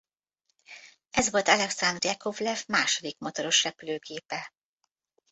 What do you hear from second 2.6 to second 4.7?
második motoros repülőgépe.